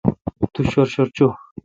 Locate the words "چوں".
1.15-1.31